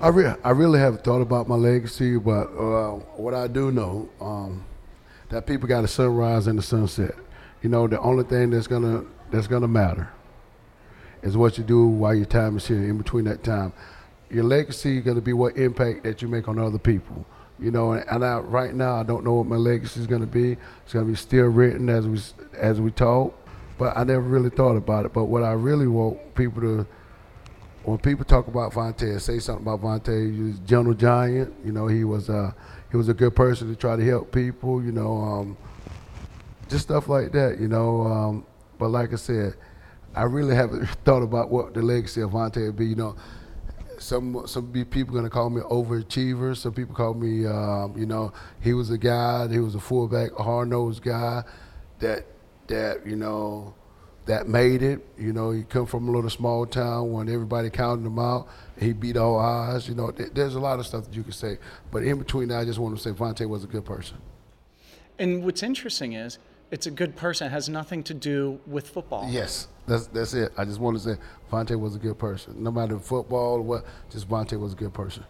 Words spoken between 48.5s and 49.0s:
he was a